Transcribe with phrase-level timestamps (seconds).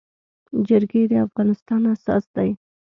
[0.67, 2.49] جرګي د افغانستان اساس دی.